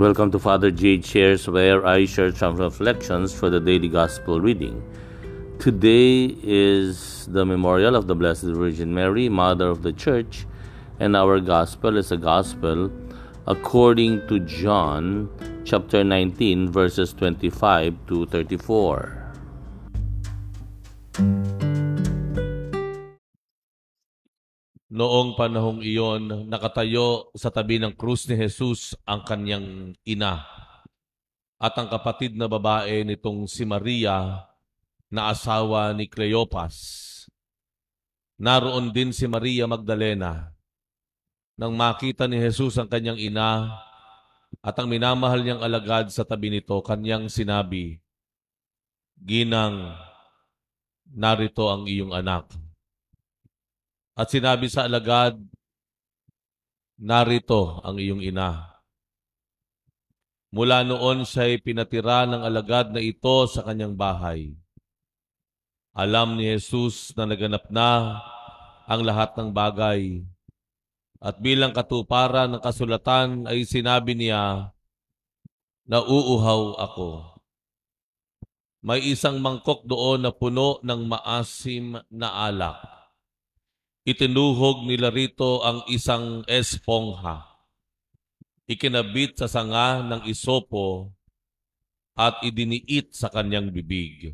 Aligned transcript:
Welcome 0.00 0.30
to 0.30 0.38
Father 0.38 0.70
Jade 0.70 1.04
Shares, 1.04 1.46
where 1.46 1.84
I 1.84 2.06
share 2.06 2.34
some 2.34 2.56
reflections 2.56 3.34
for 3.34 3.50
the 3.50 3.60
daily 3.60 3.88
gospel 3.88 4.40
reading. 4.40 4.82
Today 5.58 6.34
is 6.42 7.26
the 7.26 7.44
memorial 7.44 7.94
of 7.94 8.06
the 8.06 8.14
Blessed 8.14 8.44
Virgin 8.56 8.94
Mary, 8.94 9.28
Mother 9.28 9.68
of 9.68 9.82
the 9.82 9.92
Church, 9.92 10.46
and 11.00 11.14
our 11.14 11.38
gospel 11.38 11.98
is 11.98 12.12
a 12.12 12.16
gospel 12.16 12.90
according 13.46 14.26
to 14.28 14.40
John 14.40 15.28
chapter 15.66 16.02
19, 16.02 16.72
verses 16.72 17.12
25 17.12 17.94
to 18.06 18.24
34. 18.24 19.19
Noong 24.90 25.38
panahong 25.38 25.86
iyon, 25.86 26.50
nakatayo 26.50 27.30
sa 27.38 27.46
tabi 27.46 27.78
ng 27.78 27.94
krus 27.94 28.26
ni 28.26 28.34
Jesus 28.34 28.98
ang 29.06 29.22
kanyang 29.22 29.94
ina 30.02 30.42
at 31.62 31.78
ang 31.78 31.86
kapatid 31.86 32.34
na 32.34 32.50
babae 32.50 33.06
nitong 33.06 33.46
si 33.46 33.62
Maria 33.62 34.50
na 35.06 35.30
asawa 35.30 35.94
ni 35.94 36.10
Cleopas. 36.10 37.06
Naroon 38.34 38.90
din 38.90 39.14
si 39.14 39.30
Maria 39.30 39.70
Magdalena. 39.70 40.50
Nang 41.54 41.78
makita 41.78 42.26
ni 42.26 42.42
Jesus 42.42 42.74
ang 42.74 42.90
kanyang 42.90 43.20
ina 43.20 43.70
at 44.58 44.74
ang 44.74 44.90
minamahal 44.90 45.46
niyang 45.46 45.62
alagad 45.62 46.10
sa 46.10 46.26
tabi 46.26 46.50
nito, 46.50 46.74
kanyang 46.82 47.30
sinabi, 47.30 48.02
Ginang, 49.22 49.94
narito 51.06 51.70
ang 51.70 51.86
iyong 51.86 52.10
anak. 52.10 52.69
At 54.20 54.28
sinabi 54.28 54.68
sa 54.68 54.84
alagad, 54.84 55.40
narito 57.00 57.80
ang 57.80 57.96
iyong 57.96 58.20
ina. 58.20 58.68
Mula 60.52 60.84
noon 60.84 61.24
siya'y 61.24 61.64
pinatira 61.64 62.28
ng 62.28 62.44
alagad 62.44 62.92
na 62.92 63.00
ito 63.00 63.48
sa 63.48 63.64
kanyang 63.64 63.96
bahay. 63.96 64.52
Alam 65.96 66.36
ni 66.36 66.52
Jesus 66.52 67.16
na 67.16 67.24
naganap 67.24 67.72
na 67.72 68.20
ang 68.84 69.00
lahat 69.08 69.40
ng 69.40 69.56
bagay. 69.56 70.20
At 71.16 71.40
bilang 71.40 71.72
katuparan 71.72 72.52
ng 72.52 72.60
kasulatan 72.60 73.48
ay 73.48 73.64
sinabi 73.64 74.20
niya, 74.20 74.68
Nauuhaw 75.88 76.76
ako. 76.76 77.40
May 78.84 79.00
isang 79.00 79.40
mangkok 79.40 79.88
doon 79.88 80.28
na 80.28 80.30
puno 80.36 80.76
ng 80.84 81.08
maasim 81.08 81.96
na 82.12 82.28
alak 82.44 82.99
Itinuhog 84.00 84.88
nila 84.88 85.12
rito 85.12 85.60
ang 85.60 85.84
isang 85.92 86.40
espongha. 86.48 87.44
Ikinabit 88.64 89.36
sa 89.36 89.46
sanga 89.50 90.00
ng 90.00 90.24
isopo 90.24 91.12
at 92.16 92.40
idiniit 92.40 93.12
sa 93.12 93.28
kanyang 93.28 93.68
bibig. 93.68 94.32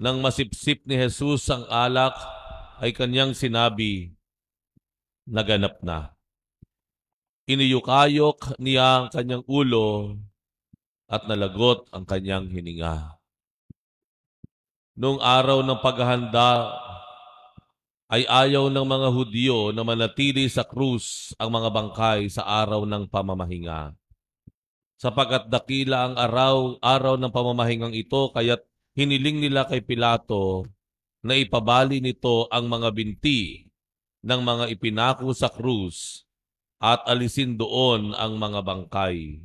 Nang 0.00 0.24
masipsip 0.24 0.88
ni 0.88 0.96
Jesus 0.96 1.44
ang 1.52 1.68
alak, 1.68 2.14
ay 2.78 2.94
kanyang 2.94 3.34
sinabi, 3.34 4.14
naganap 5.26 5.82
na. 5.82 6.14
Iniyukayok 7.50 8.56
niya 8.62 9.04
ang 9.04 9.06
kanyang 9.10 9.44
ulo 9.50 10.14
at 11.10 11.26
nalagot 11.26 11.90
ang 11.90 12.06
kanyang 12.06 12.46
hininga. 12.46 13.18
Noong 14.94 15.18
araw 15.18 15.66
ng 15.66 15.80
paghahanda 15.82 16.48
ay 18.08 18.24
ayaw 18.24 18.72
ng 18.72 18.86
mga 18.88 19.08
Hudyo 19.12 19.58
na 19.76 19.84
manatili 19.84 20.48
sa 20.48 20.64
krus 20.64 21.36
ang 21.36 21.52
mga 21.52 21.68
bangkay 21.68 22.32
sa 22.32 22.44
araw 22.44 22.88
ng 22.88 23.04
pamamahinga. 23.12 23.92
Sapagat 24.98 25.46
dakila 25.52 26.10
ang 26.10 26.14
araw, 26.16 26.80
araw 26.80 27.14
ng 27.20 27.30
pamamahingang 27.30 27.94
ito, 27.94 28.32
kaya't 28.32 28.64
hiniling 28.96 29.44
nila 29.44 29.68
kay 29.68 29.84
Pilato 29.84 30.66
na 31.22 31.36
ipabali 31.38 32.00
nito 32.00 32.48
ang 32.50 32.66
mga 32.66 32.90
binti 32.96 33.68
ng 34.24 34.40
mga 34.42 34.64
ipinako 34.74 35.30
sa 35.36 35.52
krus 35.52 36.26
at 36.82 37.04
alisin 37.06 37.54
doon 37.54 38.16
ang 38.16 38.40
mga 38.40 38.64
bangkay. 38.64 39.38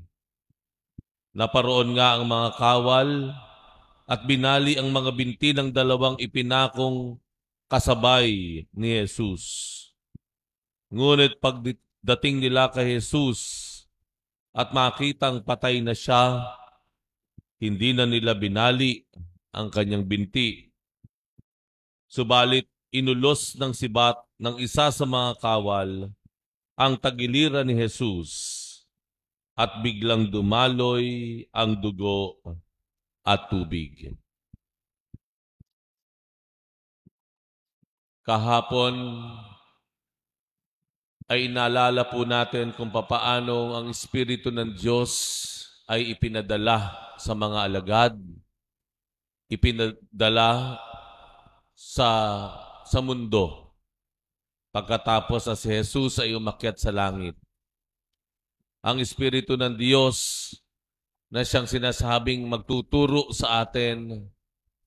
Naparoon 1.34 1.98
nga 1.98 2.18
ang 2.18 2.26
mga 2.26 2.50
kawal 2.58 3.34
at 4.06 4.22
binali 4.26 4.78
ang 4.78 4.90
mga 4.90 5.12
binti 5.14 5.50
ng 5.54 5.74
dalawang 5.74 6.18
ipinakong 6.22 7.18
kasabay 7.74 8.30
ni 8.70 8.90
Jesus. 9.02 9.44
Ngunit 10.94 11.42
pagdating 11.42 12.46
nila 12.46 12.70
kay 12.70 13.02
Jesus 13.02 13.42
at 14.54 14.70
makitang 14.78 15.42
patay 15.42 15.82
na 15.82 15.98
siya, 15.98 16.38
hindi 17.58 17.98
na 17.98 18.06
nila 18.06 18.38
binali 18.38 19.02
ang 19.50 19.74
kanyang 19.74 20.06
binti. 20.06 20.70
Subalit 22.06 22.70
inulos 22.94 23.58
ng 23.58 23.74
sibat 23.74 24.22
ng 24.38 24.62
isa 24.62 24.94
sa 24.94 25.06
mga 25.10 25.42
kawal 25.42 26.14
ang 26.78 26.94
tagiliran 27.02 27.66
ni 27.66 27.74
Jesus 27.74 28.70
at 29.58 29.82
biglang 29.82 30.30
dumaloy 30.30 31.42
ang 31.50 31.74
dugo 31.74 32.38
at 33.26 33.50
tubig. 33.50 34.14
Kahapon 38.24 39.20
ay 41.28 41.52
inaalala 41.52 42.08
po 42.08 42.24
natin 42.24 42.72
kung 42.72 42.88
papaano 42.88 43.76
ang 43.76 43.92
Espiritu 43.92 44.48
ng 44.48 44.80
Diyos 44.80 45.12
ay 45.92 46.16
ipinadala 46.16 46.96
sa 47.20 47.36
mga 47.36 47.68
alagad, 47.68 48.16
ipinadala 49.52 50.80
sa, 51.76 52.10
sa 52.88 53.00
mundo. 53.04 53.76
Pagkatapos 54.72 55.52
na 55.52 55.60
si 55.60 55.68
Jesus 55.68 56.24
ay 56.24 56.32
umakyat 56.32 56.80
sa 56.80 56.96
langit. 56.96 57.36
Ang 58.88 59.04
Espiritu 59.04 59.60
ng 59.60 59.76
Diyos 59.76 60.48
na 61.28 61.44
siyang 61.44 61.68
sinasabing 61.68 62.48
magtuturo 62.48 63.36
sa 63.36 63.68
atin, 63.68 64.32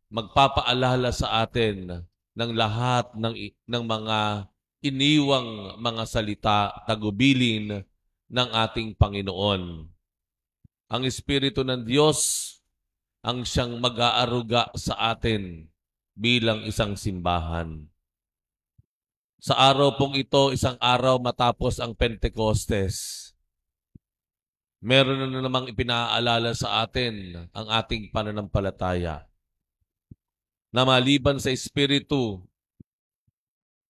magpapaalala 0.08 1.12
sa 1.12 1.44
atin 1.44 2.00
ng 2.36 2.52
lahat 2.52 3.16
ng, 3.16 3.34
ng 3.64 3.84
mga 3.88 4.18
iniwang 4.84 5.80
mga 5.80 6.04
salita, 6.04 6.70
tagubilin 6.84 7.80
ng 8.28 8.48
ating 8.52 8.92
Panginoon. 8.94 9.88
Ang 10.86 11.02
Espiritu 11.08 11.64
ng 11.64 11.82
Diyos 11.82 12.52
ang 13.24 13.42
siyang 13.42 13.82
mag-aaruga 13.82 14.70
sa 14.78 15.16
atin 15.16 15.66
bilang 16.14 16.62
isang 16.62 16.94
simbahan. 16.94 17.88
Sa 19.42 19.58
araw 19.58 19.98
pong 19.98 20.14
ito, 20.14 20.54
isang 20.54 20.78
araw 20.78 21.18
matapos 21.18 21.82
ang 21.82 21.96
Pentecostes, 21.98 23.26
meron 24.78 25.26
na 25.26 25.42
namang 25.42 25.66
ipinaalala 25.72 26.54
sa 26.54 26.86
atin 26.86 27.34
ang 27.50 27.66
ating 27.66 28.14
pananampalataya 28.14 29.26
na 30.76 30.84
maliban 30.84 31.40
sa 31.40 31.48
Espiritu, 31.48 32.44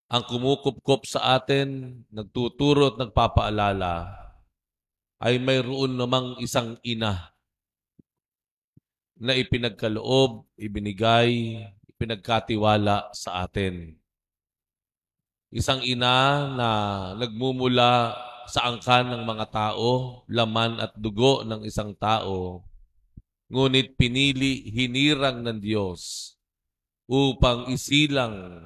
ang 0.07 0.23
kumukupkop 0.23 1.03
sa 1.03 1.35
atin, 1.35 1.99
nagtuturo 2.15 2.95
at 2.95 2.97
nagpapaalala, 3.03 4.07
ay 5.19 5.43
mayroon 5.43 5.99
namang 5.99 6.39
isang 6.39 6.79
ina 6.87 7.35
na 9.19 9.35
ipinagkaloob, 9.35 10.47
ibinigay, 10.55 11.59
ipinagkatiwala 11.91 13.11
sa 13.11 13.43
atin. 13.43 13.99
Isang 15.51 15.83
ina 15.83 16.47
na 16.55 16.69
nagmumula 17.19 18.15
sa 18.47 18.71
angkan 18.71 19.11
ng 19.11 19.27
mga 19.27 19.47
tao, 19.51 20.23
laman 20.31 20.79
at 20.79 20.95
dugo 20.95 21.43
ng 21.43 21.67
isang 21.67 21.99
tao, 21.99 22.63
ngunit 23.51 23.99
pinili, 23.99 24.71
hinirang 24.71 25.43
ng 25.43 25.59
Diyos 25.59 26.36
upang 27.07 27.71
isilang 27.71 28.63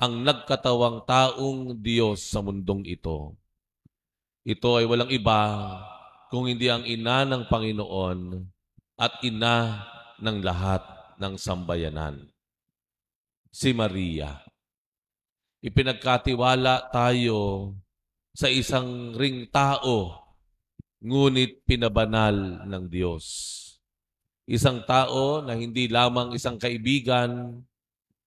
ang 0.00 0.14
nagkatawang 0.24 1.04
taong 1.04 1.76
Diyos 1.76 2.24
sa 2.24 2.40
mundong 2.40 2.88
ito. 2.88 3.36
Ito 4.44 4.80
ay 4.80 4.88
walang 4.88 5.12
iba 5.12 5.40
kung 6.32 6.48
hindi 6.48 6.72
ang 6.72 6.88
ina 6.88 7.28
ng 7.28 7.44
Panginoon 7.44 8.20
at 8.96 9.20
ina 9.20 9.84
ng 10.20 10.38
lahat 10.40 10.80
ng 11.20 11.36
sambayanan. 11.36 12.16
Si 13.52 13.76
Maria. 13.76 14.40
Ipinagkatiwala 15.60 16.88
tayo 16.88 17.72
sa 18.32 18.48
isang 18.48 19.12
ring 19.12 19.52
tao, 19.52 20.16
ngunit 21.04 21.68
pinabanal 21.68 22.64
ng 22.64 22.84
Diyos. 22.88 23.24
Isang 24.48 24.80
tao 24.88 25.44
na 25.44 25.52
hindi 25.52 25.84
lamang 25.92 26.32
isang 26.32 26.56
kaibigan, 26.56 27.60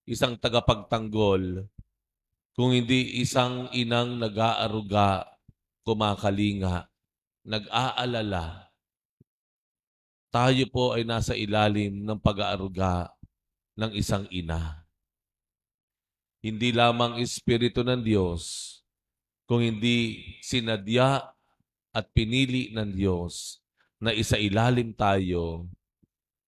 isang 0.04 0.36
tagapagtanggol, 0.36 1.68
kung 2.54 2.70
hindi 2.70 3.18
isang 3.20 3.68
inang 3.74 4.20
nag-aaruga, 4.20 5.26
kumakalinga 5.84 6.88
nag-aalala, 7.44 8.72
tayo 10.32 10.64
po 10.72 10.96
ay 10.96 11.04
nasa 11.04 11.36
ilalim 11.36 12.02
ng 12.02 12.18
pag-aaruga 12.18 13.12
ng 13.76 13.92
isang 13.92 14.24
ina. 14.32 14.82
Hindi 16.40 16.72
lamang 16.72 17.20
Espiritu 17.20 17.84
ng 17.84 18.00
Diyos, 18.00 18.72
kung 19.44 19.60
hindi 19.60 20.24
sinadya 20.40 21.20
at 21.92 22.04
pinili 22.16 22.72
ng 22.72 22.90
Diyos 22.96 23.60
na 24.00 24.10
isa 24.10 24.40
ilalim 24.40 24.96
tayo 24.96 25.68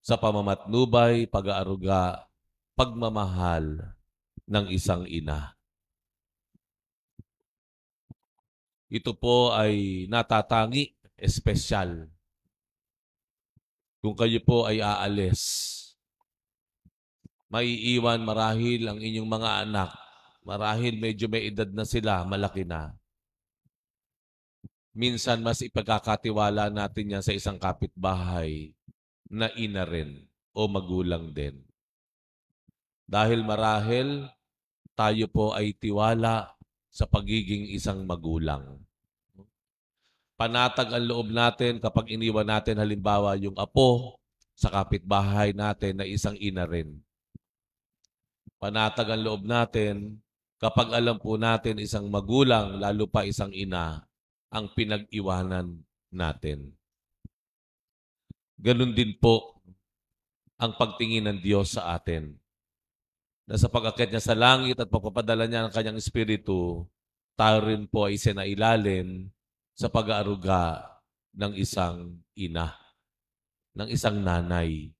sa 0.00 0.16
pamamatnubay, 0.16 1.28
pag-aaruga, 1.28 2.24
pagmamahal 2.76 3.96
ng 4.44 4.67
isang 4.69 5.08
ina. 5.08 5.56
Ito 8.93 9.17
po 9.19 9.50
ay 9.56 10.06
natatangi, 10.06 10.94
espesyal. 11.19 12.06
Kung 13.99 14.14
kayo 14.14 14.38
po 14.46 14.69
ay 14.69 14.78
aalis, 14.78 15.43
maiiwan 17.50 18.23
marahil 18.23 18.87
ang 18.87 19.02
inyong 19.02 19.26
mga 19.26 19.50
anak. 19.67 19.90
Marahil 20.46 20.94
medyo 21.02 21.26
may 21.26 21.50
edad 21.50 21.67
na 21.75 21.82
sila, 21.82 22.23
malaki 22.23 22.62
na. 22.62 22.94
Minsan 24.94 25.43
mas 25.43 25.58
ipagkakatiwala 25.58 26.70
natin 26.70 27.19
yan 27.19 27.25
sa 27.26 27.34
isang 27.34 27.58
kapitbahay 27.58 28.70
na 29.26 29.50
ina 29.58 29.82
rin 29.82 30.31
o 30.55 30.70
magulang 30.70 31.34
din. 31.34 31.65
Dahil 33.06 33.46
marahil 33.46 34.26
tayo 34.98 35.30
po 35.30 35.54
ay 35.54 35.78
tiwala 35.78 36.58
sa 36.90 37.06
pagiging 37.06 37.70
isang 37.70 38.02
magulang. 38.02 38.82
Panatag 40.34 40.90
ang 40.92 41.06
loob 41.06 41.30
natin 41.30 41.78
kapag 41.78 42.12
iniwan 42.12 42.44
natin 42.44 42.76
halimbawa 42.76 43.38
yung 43.38 43.56
apo 43.56 44.20
sa 44.52 44.68
kapitbahay 44.68 45.54
natin 45.54 46.02
na 46.02 46.04
isang 46.04 46.36
ina 46.36 46.66
rin. 46.66 46.98
Panatag 48.58 49.06
ang 49.14 49.22
loob 49.22 49.46
natin 49.46 50.18
kapag 50.58 50.92
alam 50.92 51.22
po 51.22 51.38
natin 51.38 51.78
isang 51.78 52.10
magulang, 52.10 52.82
lalo 52.82 53.06
pa 53.06 53.22
isang 53.22 53.54
ina, 53.54 54.02
ang 54.50 54.72
pinag-iwanan 54.74 55.78
natin. 56.10 56.74
Ganun 58.56 58.96
din 58.96 59.14
po 59.20 59.62
ang 60.56 60.74
pagtingin 60.74 61.28
ng 61.28 61.38
Diyos 61.44 61.76
sa 61.76 61.94
atin 61.94 62.45
na 63.46 63.54
sa 63.54 63.70
pag-akit 63.70 64.10
niya 64.10 64.22
sa 64.22 64.34
langit 64.34 64.75
at 64.75 64.90
pagpapadala 64.90 65.46
niya 65.46 65.66
ng 65.66 65.75
kanyang 65.75 66.02
espiritu, 66.02 66.82
tayo 67.38 67.62
rin 67.62 67.87
po 67.87 68.10
ay 68.10 68.19
sinailalim 68.19 69.31
sa 69.78 69.87
pag-aaruga 69.87 70.82
ng 71.38 71.54
isang 71.54 72.19
ina, 72.34 72.75
ng 73.78 73.87
isang 73.87 74.19
nanay. 74.19 74.90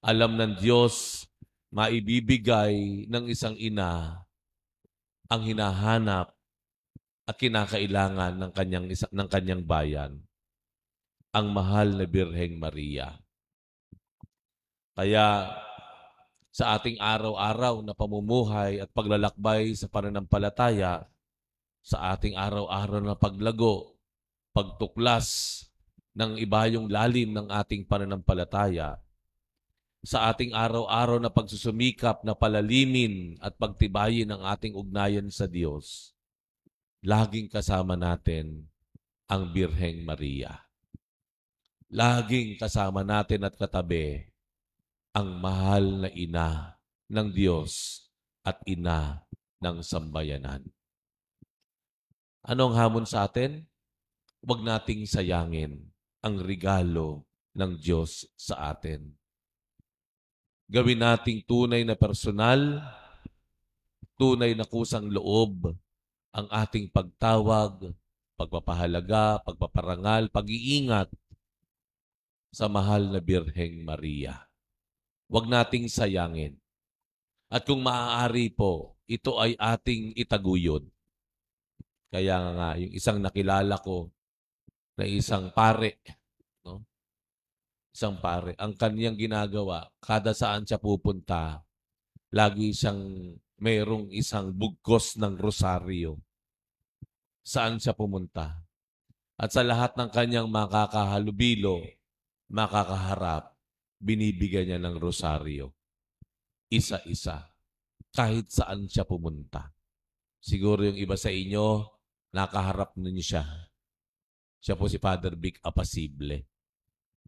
Alam 0.00 0.40
ng 0.40 0.56
Diyos, 0.56 1.26
maibibigay 1.68 3.04
ng 3.12 3.24
isang 3.28 3.52
ina 3.60 4.24
ang 5.28 5.42
hinahanap 5.44 6.32
at 7.28 7.36
kinakailangan 7.36 8.40
ng 8.40 8.50
kanyang, 8.56 8.86
ng 8.88 9.28
kanyang 9.28 9.62
bayan, 9.68 10.24
ang 11.36 11.52
mahal 11.52 11.92
na 11.92 12.08
Birheng 12.08 12.56
Maria. 12.56 13.20
Kaya 14.96 15.52
sa 16.58 16.74
ating 16.74 16.98
araw-araw 16.98 17.86
na 17.86 17.94
pamumuhay 17.94 18.82
at 18.82 18.90
paglalakbay 18.90 19.78
sa 19.78 19.86
pananampalataya, 19.86 21.06
sa 21.86 22.10
ating 22.10 22.34
araw-araw 22.34 22.98
na 22.98 23.14
paglago, 23.14 23.94
pagtuklas 24.50 25.62
ng 26.18 26.34
ibayong 26.34 26.90
lalim 26.90 27.30
ng 27.30 27.46
ating 27.46 27.86
pananampalataya, 27.86 28.98
sa 30.02 30.34
ating 30.34 30.50
araw-araw 30.50 31.22
na 31.22 31.30
pagsusumikap 31.30 32.26
na 32.26 32.34
palalimin 32.34 33.38
at 33.38 33.54
pagtibayin 33.54 34.34
ang 34.34 34.42
ating 34.42 34.74
ugnayan 34.74 35.30
sa 35.30 35.46
Diyos, 35.46 36.10
laging 37.06 37.46
kasama 37.54 37.94
natin 37.94 38.66
ang 39.30 39.46
Birheng 39.54 40.02
Maria. 40.02 40.58
Laging 41.86 42.58
kasama 42.58 43.06
natin 43.06 43.46
at 43.46 43.54
katabi 43.54 44.26
ang 45.18 45.42
mahal 45.42 46.06
na 46.06 46.08
ina 46.14 46.78
ng 47.10 47.28
Diyos 47.34 48.06
at 48.46 48.62
ina 48.70 49.26
ng 49.58 49.82
sambayanan. 49.82 50.62
Ano 52.46 52.70
ang 52.70 52.78
hamon 52.78 53.02
sa 53.02 53.26
atin? 53.26 53.66
Huwag 54.46 54.62
nating 54.62 55.10
sayangin 55.10 55.90
ang 56.22 56.38
regalo 56.38 57.26
ng 57.58 57.74
Diyos 57.82 58.30
sa 58.38 58.70
atin. 58.70 59.10
Gawin 60.70 61.02
nating 61.02 61.42
tunay 61.42 61.82
na 61.82 61.98
personal, 61.98 62.78
tunay 64.14 64.54
na 64.54 64.70
kusang 64.70 65.10
loob 65.10 65.74
ang 66.30 66.46
ating 66.46 66.94
pagtawag, 66.94 67.90
pagpapahalaga, 68.38 69.42
pagpaparangal, 69.42 70.30
pag-iingat 70.30 71.10
sa 72.54 72.70
mahal 72.70 73.10
na 73.10 73.18
Birheng 73.18 73.82
Maria. 73.82 74.47
Huwag 75.28 75.44
nating 75.44 75.92
sayangin. 75.92 76.56
At 77.52 77.68
kung 77.68 77.84
maaari 77.84 78.52
po, 78.52 78.96
ito 79.04 79.36
ay 79.36 79.56
ating 79.56 80.16
itaguyod. 80.16 80.88
Kaya 82.08 82.36
nga, 82.56 82.68
yung 82.80 82.92
isang 82.96 83.20
nakilala 83.20 83.76
ko 83.80 84.08
na 84.96 85.04
isang 85.04 85.52
pare, 85.52 86.00
no? 86.64 86.80
Isang 87.92 88.16
pare, 88.20 88.56
ang 88.56 88.72
kaniyang 88.72 89.16
ginagawa, 89.20 89.84
kada 90.00 90.32
saan 90.32 90.64
siya 90.64 90.80
pupunta, 90.80 91.60
lagi 92.32 92.72
siyang 92.72 93.32
mayroong 93.60 94.08
isang 94.12 94.52
bugkos 94.56 95.20
ng 95.20 95.36
rosaryo. 95.36 96.16
Saan 97.44 97.76
siya 97.76 97.92
pumunta? 97.92 98.64
At 99.36 99.52
sa 99.52 99.60
lahat 99.60 99.96
ng 100.00 100.08
kanyang 100.08 100.48
makakahalubilo, 100.48 101.84
makakaharap, 102.48 103.57
binibigyan 103.98 104.70
niya 104.70 104.80
ng 104.80 104.96
rosaryo. 104.96 105.74
Isa-isa. 106.70 107.50
Kahit 108.14 108.50
saan 108.50 108.86
siya 108.88 109.04
pumunta. 109.04 109.74
Siguro 110.38 110.86
yung 110.86 110.96
iba 110.96 111.18
sa 111.18 111.28
inyo, 111.28 111.84
nakaharap 112.32 112.94
ninyo 112.94 113.24
siya. 113.24 113.44
Siya 114.58 114.78
po 114.78 114.86
si 114.86 114.98
Father 114.98 115.34
Vic 115.38 115.58
Apasible, 115.62 116.46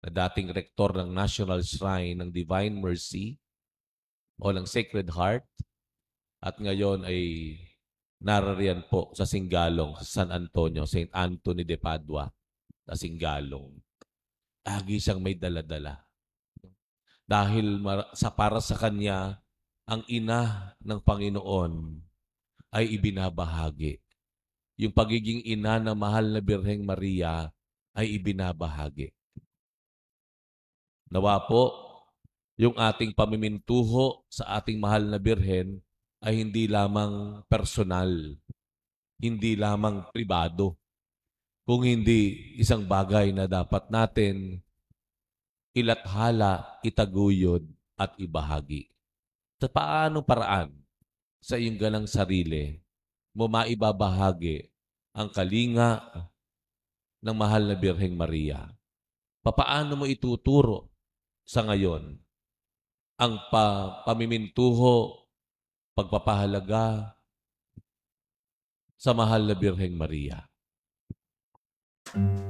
na 0.01 0.09
dating 0.09 0.51
rektor 0.51 0.97
ng 0.97 1.13
National 1.13 1.61
Shrine 1.61 2.17
ng 2.17 2.31
Divine 2.33 2.73
Mercy 2.81 3.37
o 4.41 4.49
ng 4.49 4.65
Sacred 4.65 5.13
Heart 5.13 5.47
at 6.41 6.57
ngayon 6.57 7.05
ay 7.05 7.21
narariyan 8.25 8.89
po 8.89 9.13
sa 9.13 9.29
Singalong, 9.29 9.93
sa 10.01 10.25
San 10.25 10.33
Antonio, 10.33 10.89
St. 10.89 11.13
Anthony 11.13 11.69
de 11.69 11.77
Padua, 11.77 12.25
sa 12.89 12.97
Singalong. 12.97 13.77
Lagi 14.65 14.97
siyang 14.97 15.21
may 15.21 15.37
daladala 15.37 16.10
dahil 17.31 17.79
sa 18.11 18.35
para 18.35 18.59
sa 18.59 18.75
kanya 18.75 19.39
ang 19.87 20.03
ina 20.11 20.75
ng 20.83 20.99
Panginoon 20.99 22.03
ay 22.75 22.91
ibinabahagi. 22.99 24.03
Yung 24.83 24.91
pagiging 24.91 25.47
ina 25.47 25.79
ng 25.79 25.95
mahal 25.95 26.27
na 26.35 26.43
Birheng 26.43 26.83
Maria 26.83 27.55
ay 27.95 28.19
ibinabahagi. 28.19 29.15
Nawa 31.11 31.47
po, 31.47 31.71
yung 32.59 32.75
ating 32.75 33.15
pamimintuho 33.15 34.27
sa 34.27 34.59
ating 34.59 34.83
mahal 34.83 35.07
na 35.07 35.19
Birhen 35.23 35.79
ay 36.23 36.43
hindi 36.43 36.67
lamang 36.67 37.47
personal, 37.47 38.11
hindi 39.19 39.55
lamang 39.55 40.11
pribado, 40.11 40.79
kung 41.67 41.87
hindi 41.87 42.55
isang 42.59 42.87
bagay 42.87 43.31
na 43.31 43.47
dapat 43.47 43.87
natin 43.91 44.59
ilathala, 45.75 46.81
itaguyod, 46.83 47.67
at 48.01 48.17
ibahagi. 48.17 48.89
Sa 49.61 49.69
paano 49.69 50.25
paraan 50.25 50.73
sa 51.37 51.61
iyong 51.61 51.77
ganang 51.77 52.09
sarili 52.09 52.81
mo 53.37 53.45
maibabahagi 53.45 54.73
ang 55.13 55.29
kalinga 55.29 56.01
ng 57.21 57.37
mahal 57.37 57.69
na 57.69 57.77
Birheng 57.77 58.17
Maria? 58.17 58.73
Papaano 59.45 60.01
mo 60.01 60.05
ituturo 60.09 60.89
sa 61.45 61.61
ngayon 61.69 62.17
ang 63.21 63.35
pa 63.53 64.01
pamimintuho, 64.09 65.29
pagpapahalaga 65.93 67.13
sa 68.97 69.13
mahal 69.13 69.45
na 69.45 69.53
Birheng 69.53 69.93
Maria? 69.93 70.41
Thank 72.11 72.41
you 72.41 72.50